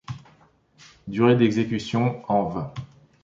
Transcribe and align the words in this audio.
Durée 1.07 1.35
d'exécution: 1.35 2.25
env. 2.27 2.73